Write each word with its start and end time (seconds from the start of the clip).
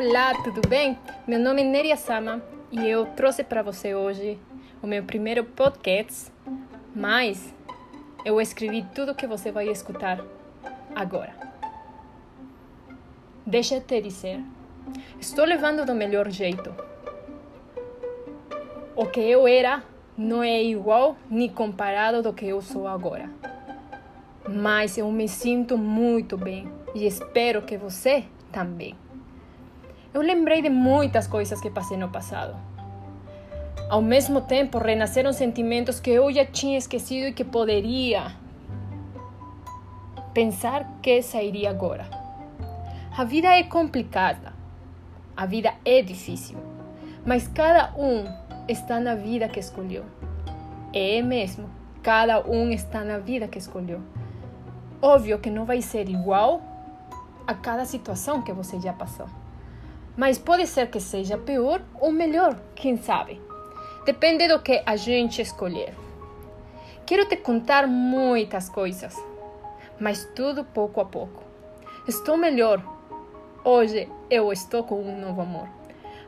Olá, 0.00 0.32
tudo 0.44 0.60
bem? 0.68 0.96
Meu 1.26 1.40
nome 1.40 1.60
é 1.60 1.64
Neria 1.64 1.96
Sama 1.96 2.40
e 2.70 2.88
eu 2.88 3.04
trouxe 3.16 3.42
para 3.42 3.64
você 3.64 3.96
hoje 3.96 4.38
o 4.80 4.86
meu 4.86 5.02
primeiro 5.02 5.42
podcast, 5.42 6.30
mas 6.94 7.52
eu 8.24 8.40
escrevi 8.40 8.86
tudo 8.94 9.12
que 9.12 9.26
você 9.26 9.50
vai 9.50 9.68
escutar 9.68 10.24
agora. 10.94 11.34
Deixa 13.44 13.74
eu 13.74 13.80
te 13.80 14.00
dizer, 14.00 14.40
estou 15.18 15.44
levando 15.44 15.84
do 15.84 15.96
melhor 15.96 16.30
jeito. 16.30 16.72
O 18.94 19.04
que 19.04 19.18
eu 19.18 19.48
era 19.48 19.82
não 20.16 20.44
é 20.44 20.62
igual 20.62 21.16
nem 21.28 21.48
comparado 21.48 22.22
do 22.22 22.32
que 22.32 22.46
eu 22.46 22.62
sou 22.62 22.86
agora. 22.86 23.28
Mas 24.48 24.96
eu 24.96 25.10
me 25.10 25.26
sinto 25.26 25.76
muito 25.76 26.36
bem 26.38 26.70
e 26.94 27.04
espero 27.04 27.62
que 27.62 27.76
você 27.76 28.24
também. 28.52 28.94
Eu 30.18 30.24
lembrei 30.24 30.60
de 30.60 30.68
muitas 30.68 31.28
coisas 31.28 31.60
que 31.60 31.70
passei 31.70 31.96
no 31.96 32.08
passado. 32.08 32.56
Ao 33.88 34.02
mesmo 34.02 34.40
tempo, 34.40 34.76
renasceram 34.76 35.32
sentimentos 35.32 36.00
que 36.00 36.10
eu 36.10 36.32
já 36.32 36.44
tinha 36.44 36.76
esquecido 36.76 37.28
e 37.28 37.32
que 37.32 37.44
poderia 37.44 38.32
pensar 40.34 40.98
que 41.00 41.22
sairia 41.22 41.70
agora. 41.70 42.04
A 43.16 43.22
vida 43.22 43.46
é 43.46 43.62
complicada, 43.62 44.52
a 45.36 45.46
vida 45.46 45.72
é 45.84 46.02
difícil, 46.02 46.58
mas 47.24 47.46
cada 47.46 47.94
um 47.96 48.24
está 48.66 48.98
na 48.98 49.14
vida 49.14 49.48
que 49.48 49.60
escolheu. 49.60 50.04
É 50.92 51.22
mesmo, 51.22 51.70
cada 52.02 52.44
um 52.44 52.72
está 52.72 53.04
na 53.04 53.18
vida 53.18 53.46
que 53.46 53.58
escolheu. 53.58 54.00
Óbvio 55.00 55.38
que 55.38 55.48
não 55.48 55.64
vai 55.64 55.80
ser 55.80 56.08
igual 56.08 56.60
a 57.46 57.54
cada 57.54 57.84
situação 57.84 58.42
que 58.42 58.52
você 58.52 58.80
já 58.80 58.92
passou 58.92 59.28
mas 60.18 60.36
pode 60.36 60.66
ser 60.66 60.90
que 60.90 60.98
seja 60.98 61.38
pior 61.38 61.80
ou 62.00 62.10
melhor, 62.10 62.58
quem 62.74 62.96
sabe. 62.96 63.40
Depende 64.04 64.48
do 64.48 64.58
que 64.58 64.82
a 64.84 64.96
gente 64.96 65.40
escolher. 65.40 65.94
Quero 67.06 67.24
te 67.28 67.36
contar 67.36 67.86
muitas 67.86 68.68
coisas, 68.68 69.14
mas 70.00 70.28
tudo 70.34 70.64
pouco 70.64 71.00
a 71.00 71.04
pouco. 71.04 71.44
Estou 72.08 72.36
melhor. 72.36 72.82
Hoje 73.64 74.08
eu 74.28 74.50
estou 74.50 74.82
com 74.82 75.00
um 75.00 75.20
novo 75.20 75.40
amor. 75.40 75.68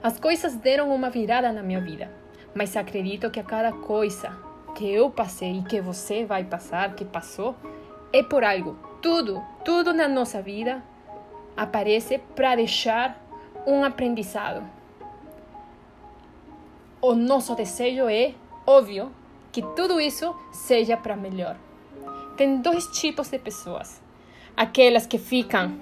As 0.00 0.20
coisas 0.20 0.54
deram 0.54 0.94
uma 0.94 1.10
virada 1.10 1.50
na 1.50 1.62
minha 1.62 1.80
vida, 1.80 2.12
mas 2.54 2.76
acredito 2.76 3.28
que 3.28 3.40
a 3.40 3.44
cada 3.44 3.72
coisa 3.72 4.30
que 4.76 4.88
eu 4.88 5.10
passei 5.10 5.58
e 5.58 5.62
que 5.62 5.80
você 5.80 6.24
vai 6.24 6.44
passar, 6.44 6.94
que 6.94 7.04
passou, 7.04 7.56
é 8.12 8.22
por 8.22 8.44
algo. 8.44 8.78
Tudo, 9.02 9.42
tudo 9.64 9.92
na 9.92 10.06
nossa 10.06 10.40
vida 10.40 10.80
aparece 11.56 12.18
para 12.36 12.54
deixar 12.54 13.29
um 13.66 13.84
aprendizado. 13.84 14.64
O 17.00 17.14
nosso 17.14 17.54
desejo 17.54 18.08
é, 18.08 18.34
óbvio, 18.66 19.10
que 19.52 19.62
tudo 19.62 20.00
isso 20.00 20.34
seja 20.52 20.96
para 20.96 21.16
melhor. 21.16 21.56
Tem 22.36 22.60
dois 22.60 22.86
tipos 22.86 23.28
de 23.28 23.38
pessoas: 23.38 24.00
aquelas 24.56 25.06
que 25.06 25.18
ficam 25.18 25.78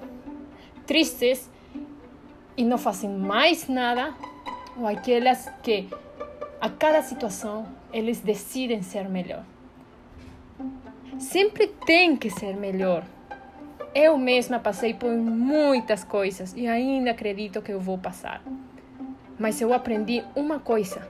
tristes 0.86 1.50
e 2.56 2.64
não 2.64 2.78
fazem 2.78 3.10
mais 3.10 3.68
nada, 3.68 4.14
ou 4.76 4.86
aquelas 4.86 5.48
que 5.62 5.88
a 6.60 6.68
cada 6.68 7.02
situação 7.02 7.66
eles 7.92 8.20
decidem 8.20 8.82
ser 8.82 9.08
melhor. 9.08 9.44
Sempre 11.18 11.66
tem 11.66 12.16
que 12.16 12.30
ser 12.30 12.56
melhor. 12.56 13.04
Eu 13.94 14.18
mesma 14.18 14.58
passei 14.58 14.92
por 14.94 15.10
muitas 15.10 16.04
coisas 16.04 16.54
e 16.56 16.66
ainda 16.66 17.10
acredito 17.10 17.62
que 17.62 17.72
eu 17.72 17.80
vou 17.80 17.98
passar. 17.98 18.42
Mas 19.38 19.60
eu 19.60 19.72
aprendi 19.72 20.22
uma 20.34 20.58
coisa: 20.58 21.08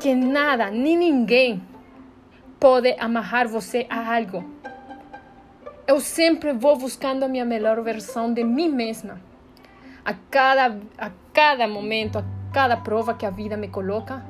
que 0.00 0.14
nada 0.14 0.70
nem 0.70 0.96
ninguém 0.96 1.62
pode 2.58 2.94
amarrar 2.98 3.48
você 3.48 3.86
a 3.90 4.14
algo. 4.14 4.44
Eu 5.86 6.00
sempre 6.00 6.52
vou 6.52 6.76
buscando 6.76 7.24
a 7.24 7.28
minha 7.28 7.44
melhor 7.44 7.80
versão 7.82 8.32
de 8.32 8.42
mim 8.42 8.68
mesma. 8.68 9.20
A 10.04 10.14
cada, 10.30 10.78
a 10.98 11.10
cada 11.32 11.68
momento, 11.68 12.18
a 12.18 12.24
cada 12.52 12.76
prova 12.76 13.14
que 13.14 13.26
a 13.26 13.30
vida 13.30 13.56
me 13.56 13.68
coloca, 13.68 14.24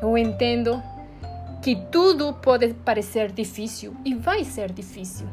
eu 0.00 0.16
entendo 0.16 0.82
que 1.62 1.76
tudo 1.90 2.34
pode 2.34 2.74
parecer 2.74 3.30
difícil 3.30 3.94
e 4.04 4.14
vai 4.14 4.44
ser 4.44 4.72
difícil. 4.72 5.26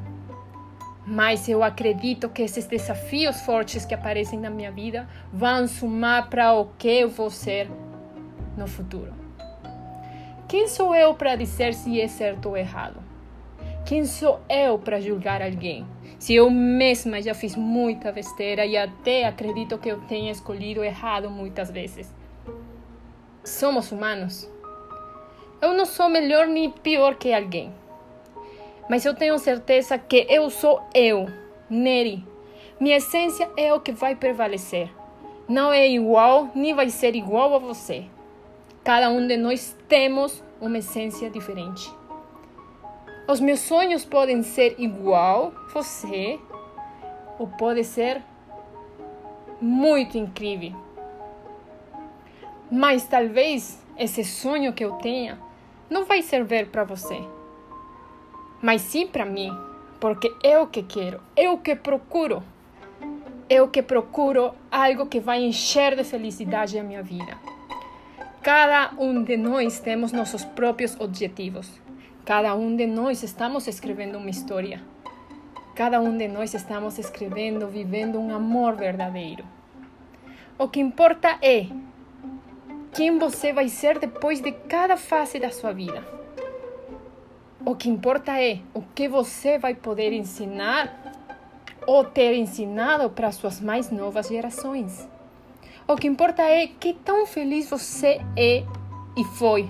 Mas 1.05 1.47
eu 1.47 1.63
acredito 1.63 2.29
que 2.29 2.41
esses 2.41 2.65
desafios 2.65 3.41
fortes 3.41 3.85
que 3.85 3.93
aparecem 3.93 4.39
na 4.39 4.49
minha 4.49 4.71
vida 4.71 5.07
vão 5.31 5.67
somar 5.67 6.29
para 6.29 6.53
o 6.53 6.65
que 6.77 6.87
eu 6.87 7.09
vou 7.09 7.29
ser 7.29 7.69
no 8.57 8.67
futuro. 8.67 9.13
Quem 10.47 10.67
sou 10.67 10.93
eu 10.93 11.13
para 11.13 11.35
dizer 11.35 11.73
se 11.73 11.99
é 12.01 12.07
certo 12.07 12.49
ou 12.49 12.57
errado? 12.57 13.01
Quem 13.85 14.05
sou 14.05 14.41
eu 14.49 14.77
para 14.77 14.99
julgar 14.99 15.41
alguém? 15.41 15.85
Se 16.19 16.35
eu 16.35 16.49
mesma 16.49 17.21
já 17.21 17.33
fiz 17.33 17.55
muita 17.55 18.11
besteira 18.11 18.65
e 18.65 18.75
até 18.75 19.25
acredito 19.25 19.77
que 19.77 19.89
eu 19.89 20.01
tenha 20.01 20.31
escolhido 20.31 20.83
errado 20.83 21.29
muitas 21.29 21.71
vezes. 21.71 22.13
Somos 23.43 23.91
humanos. 23.91 24.49
Eu 25.61 25.73
não 25.73 25.85
sou 25.85 26.09
melhor 26.09 26.47
nem 26.47 26.69
pior 26.69 27.15
que 27.15 27.33
alguém 27.33 27.73
mas 28.89 29.05
eu 29.05 29.13
tenho 29.13 29.37
certeza 29.37 29.99
que 29.99 30.25
eu 30.27 30.49
sou 30.49 30.81
eu, 30.95 31.27
Neri. 31.69 32.25
Minha 32.79 32.97
essência 32.97 33.47
é 33.55 33.71
o 33.71 33.79
que 33.79 33.91
vai 33.91 34.15
prevalecer. 34.15 34.89
Não 35.47 35.71
é 35.71 35.87
igual, 35.87 36.49
nem 36.55 36.73
vai 36.73 36.89
ser 36.89 37.15
igual 37.15 37.53
a 37.53 37.59
você. 37.59 38.05
Cada 38.83 39.11
um 39.11 39.27
de 39.27 39.37
nós 39.37 39.77
temos 39.87 40.43
uma 40.59 40.79
essência 40.79 41.29
diferente. 41.29 41.87
Os 43.27 43.39
meus 43.39 43.59
sonhos 43.59 44.03
podem 44.03 44.41
ser 44.41 44.75
igual 44.79 45.53
você 45.71 46.39
ou 47.37 47.45
pode 47.47 47.83
ser 47.83 48.23
muito 49.61 50.17
incrível. 50.17 50.73
Mas 52.71 53.05
talvez 53.05 53.79
esse 53.95 54.23
sonho 54.23 54.73
que 54.73 54.83
eu 54.83 54.93
tenha 54.93 55.39
não 55.89 56.05
vai 56.05 56.23
servir 56.23 56.69
para 56.69 56.83
você 56.83 57.21
mas 58.61 58.81
sim 58.81 59.07
para 59.07 59.25
mim, 59.25 59.55
porque 59.99 60.33
eu 60.43 60.67
que 60.67 60.83
quero, 60.83 61.21
eu 61.35 61.57
que 61.57 61.75
procuro. 61.75 62.43
Eu 63.49 63.67
que 63.67 63.81
procuro 63.81 64.53
algo 64.71 65.07
que 65.07 65.19
vai 65.19 65.43
encher 65.43 65.95
de 65.95 66.03
felicidade 66.03 66.77
a 66.77 66.83
minha 66.83 67.01
vida. 67.01 67.35
Cada 68.43 68.91
um 68.97 69.23
de 69.23 69.35
nós 69.35 69.79
temos 69.79 70.11
nossos 70.11 70.45
próprios 70.45 70.95
objetivos. 70.99 71.67
Cada 72.23 72.53
um 72.53 72.75
de 72.75 72.85
nós 72.85 73.23
estamos 73.23 73.67
escrevendo 73.67 74.17
uma 74.17 74.29
história. 74.29 74.81
Cada 75.75 75.99
um 75.99 76.15
de 76.15 76.27
nós 76.27 76.53
estamos 76.53 76.99
escrevendo, 76.99 77.67
vivendo 77.67 78.19
um 78.19 78.33
amor 78.33 78.75
verdadeiro. 78.75 79.43
O 80.57 80.67
que 80.67 80.79
importa 80.79 81.39
é 81.41 81.67
quem 82.93 83.17
você 83.17 83.51
vai 83.51 83.67
ser 83.67 83.97
depois 83.97 84.41
de 84.41 84.51
cada 84.51 84.95
fase 84.95 85.39
da 85.39 85.49
sua 85.49 85.71
vida. 85.71 86.18
O 87.65 87.75
que 87.75 87.89
importa 87.89 88.41
é 88.41 88.61
o 88.73 88.81
que 88.81 89.09
você 89.09 89.57
vai 89.57 89.75
poder 89.75 90.13
ensinar 90.13 90.97
ou 91.85 92.05
ter 92.05 92.33
ensinado 92.35 93.09
para 93.09 93.33
suas 93.33 93.59
mais 93.59 93.91
novas 93.91 94.29
gerações. 94.29 95.09
O 95.85 95.97
que 95.97 96.07
importa 96.07 96.41
é 96.41 96.67
que 96.67 96.93
tão 96.93 97.25
feliz 97.25 97.69
você 97.69 98.21
é 98.37 98.63
e 99.17 99.23
foi. 99.35 99.69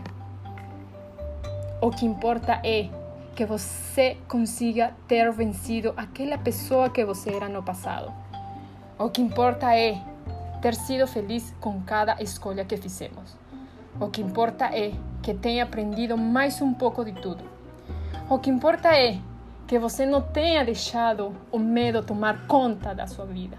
O 1.81 1.89
que 1.89 2.05
importa 2.05 2.61
é 2.63 2.89
que 3.35 3.43
você 3.43 4.17
consiga 4.27 4.93
ter 5.07 5.31
vencido 5.31 5.91
aquela 5.97 6.37
pessoa 6.37 6.91
que 6.91 7.03
você 7.03 7.31
era 7.31 7.49
no 7.49 7.63
passado. 7.63 8.13
O 8.99 9.09
que 9.09 9.19
importa 9.21 9.75
é 9.75 9.99
ter 10.61 10.75
sido 10.75 11.07
feliz 11.07 11.55
com 11.59 11.81
cada 11.81 12.21
escolha 12.21 12.63
que 12.63 12.77
fizemos. 12.77 13.35
O 13.99 14.09
que 14.09 14.21
importa 14.21 14.65
é 14.65 14.91
que 15.23 15.33
tenha 15.33 15.63
aprendido 15.63 16.15
mais 16.15 16.61
um 16.61 16.71
pouco 16.71 17.03
de 17.03 17.13
tudo 17.13 17.58
o 18.29 18.37
que 18.37 18.49
importa 18.49 18.95
é 18.95 19.17
que 19.67 19.79
você 19.79 20.05
não 20.05 20.21
tenha 20.21 20.63
deixado 20.63 21.35
o 21.51 21.57
medo 21.57 22.03
tomar 22.03 22.45
conta 22.45 22.93
da 22.93 23.07
sua 23.07 23.25
vida. 23.25 23.57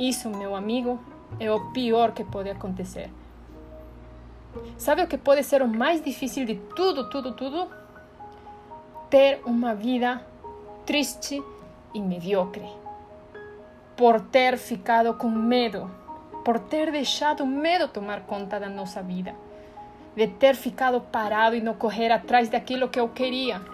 Isso, 0.00 0.30
meu 0.30 0.56
amigo, 0.56 0.98
é 1.38 1.50
o 1.50 1.72
pior 1.72 2.12
que 2.12 2.24
pode 2.24 2.48
acontecer. 2.48 3.10
Sabe 4.78 5.02
o 5.02 5.06
que 5.06 5.18
pode 5.18 5.44
ser 5.44 5.60
o 5.60 5.68
mais 5.68 6.02
difícil 6.02 6.46
de 6.46 6.54
tudo, 6.74 7.10
tudo, 7.10 7.32
tudo? 7.32 7.68
Ter 9.10 9.42
uma 9.44 9.74
vida 9.74 10.24
triste 10.86 11.42
e 11.92 12.00
mediocre. 12.00 12.68
Por 13.96 14.20
ter 14.20 14.56
ficado 14.56 15.12
com 15.14 15.28
medo, 15.28 15.90
por 16.42 16.58
ter 16.58 16.90
deixado 16.90 17.44
o 17.44 17.46
medo 17.46 17.88
tomar 17.88 18.22
conta 18.22 18.58
da 18.58 18.68
nossa 18.68 19.02
vida, 19.02 19.34
de 20.16 20.26
ter 20.26 20.56
ficado 20.56 21.00
parado 21.00 21.54
e 21.54 21.60
não 21.60 21.74
correr 21.74 22.10
atrás 22.10 22.48
daquilo 22.48 22.88
que 22.88 22.98
eu 22.98 23.08
queria 23.08 23.73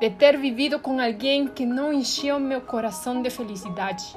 de 0.00 0.10
ter 0.10 0.36
vivido 0.36 0.78
com 0.78 1.00
alguém 1.00 1.48
que 1.48 1.66
não 1.66 1.92
encheu 1.92 2.38
meu 2.38 2.60
coração 2.60 3.20
de 3.20 3.30
felicidade, 3.30 4.16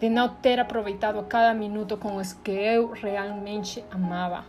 de 0.00 0.08
não 0.08 0.28
ter 0.28 0.58
aproveitado 0.58 1.22
cada 1.24 1.52
minuto 1.52 1.96
com 1.96 2.16
os 2.16 2.32
que 2.32 2.50
eu 2.50 2.92
realmente 2.92 3.84
amava. 3.90 4.44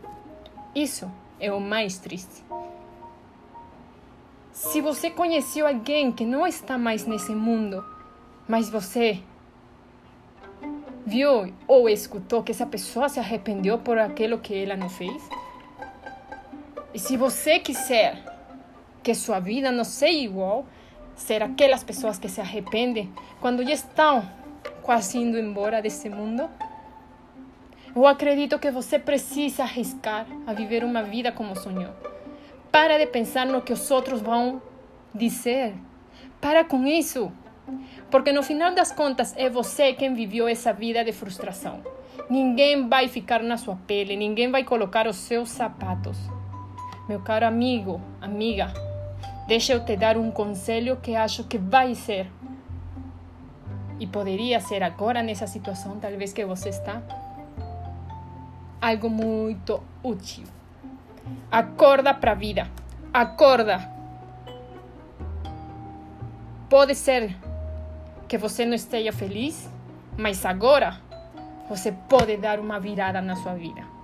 Isso 0.73 1.11
é 1.39 1.51
o 1.51 1.59
mais 1.59 1.97
triste. 1.97 2.43
Se 4.51 4.81
você 4.81 5.11
conheceu 5.11 5.67
alguém 5.67 6.11
que 6.11 6.25
não 6.25 6.47
está 6.47 6.77
mais 6.77 7.05
nesse 7.05 7.35
mundo, 7.35 7.85
mas 8.47 8.69
você 8.69 9.21
viu 11.05 11.53
ou 11.67 11.87
escutou 11.87 12.41
que 12.41 12.51
essa 12.51 12.65
pessoa 12.65 13.07
se 13.07 13.19
arrependeu 13.19 13.77
por 13.77 13.97
aquilo 13.97 14.39
que 14.39 14.55
ela 14.55 14.75
não 14.75 14.89
fez, 14.89 15.29
e 16.93 16.99
se 16.99 17.15
você 17.15 17.59
quiser 17.59 18.36
que 19.07 19.15
sua 19.15 19.39
vida 19.39 19.71
não 19.71 19.85
seja 19.85 20.19
igual, 20.19 20.65
ser 21.15 21.41
aquelas 21.41 21.81
pessoas 21.81 22.19
que 22.19 22.27
se 22.27 22.41
arrependem 22.41 23.09
quando 23.39 23.63
já 23.63 23.71
estão 23.71 24.29
quase 24.81 25.17
indo 25.17 25.39
embora 25.39 25.81
desse 25.81 26.09
mundo, 26.09 26.49
eu 27.95 28.05
acredito 28.05 28.59
que 28.59 28.69
você 28.69 28.99
precisa 28.99 29.63
arriscar 29.63 30.25
a 30.45 30.51
viver 30.51 30.83
uma 30.83 31.03
vida 31.03 31.31
como 31.31 31.55
sonhou. 31.55 31.93
Para 32.69 32.97
de 32.97 33.07
pensar 33.07 33.45
no 33.45 33.61
que 33.61 33.71
os 33.71 33.89
outros 33.89 34.19
vão 34.19 34.61
dizer. 35.15 35.73
Para 36.41 36.65
com 36.65 36.85
isso. 36.85 37.31
Porque 38.11 38.33
no 38.33 38.43
final 38.43 38.75
das 38.75 38.91
contas 38.91 39.33
é 39.37 39.49
você 39.49 39.93
quem 39.93 40.13
viveu 40.13 40.49
essa 40.49 40.73
vida 40.73 41.01
de 41.01 41.13
frustração. 41.13 41.81
Ninguém 42.29 42.89
vai 42.89 43.07
ficar 43.07 43.41
na 43.41 43.55
sua 43.55 43.77
pele, 43.87 44.17
ninguém 44.17 44.51
vai 44.51 44.65
colocar 44.65 45.07
os 45.07 45.15
seus 45.15 45.47
sapatos. 45.47 46.17
Meu 47.07 47.21
caro 47.21 47.45
amigo, 47.45 48.01
amiga, 48.19 48.73
deixa 49.47 49.73
eu 49.73 49.83
te 49.83 49.95
dar 49.95 50.17
um 50.17 50.29
conselho 50.29 50.97
que 50.97 51.15
acho 51.15 51.45
que 51.45 51.57
vai 51.57 51.95
ser 51.95 52.29
e 53.99 54.05
poderia 54.05 54.59
ser 54.59 54.83
agora 54.83 55.23
nessa 55.23 55.47
situação, 55.47 55.97
talvez 55.99 56.31
que 56.33 56.45
você 56.45 56.69
está, 56.69 57.01
algo 58.79 59.09
muito 59.09 59.81
útil. 60.03 60.43
Acorda 61.51 62.13
para 62.13 62.31
a 62.31 62.35
vida. 62.35 62.69
Acorda. 63.13 63.79
Pode 66.69 66.93
ser 66.95 67.35
que 68.27 68.37
você 68.37 68.65
não 68.65 68.75
esteja 68.75 69.11
feliz, 69.11 69.69
mas 70.17 70.45
agora 70.45 70.97
você 71.69 71.91
pode 71.91 72.37
dar 72.37 72.59
uma 72.59 72.79
virada 72.79 73.21
na 73.21 73.35
sua 73.35 73.53
vida. 73.53 73.96